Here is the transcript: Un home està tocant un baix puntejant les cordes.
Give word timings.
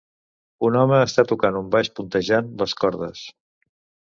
Un 0.69 0.77
home 0.83 1.01
està 1.09 1.25
tocant 1.31 1.59
un 1.59 1.69
baix 1.75 1.91
puntejant 1.99 2.51
les 2.63 2.77
cordes. 2.83 3.23